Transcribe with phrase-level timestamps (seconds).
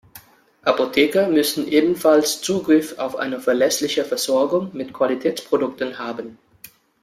[0.63, 6.39] Apotheker müssen ebenfalls Zugriff auf eine verlässliche Versorgung mit Qualitätsprodukten haben.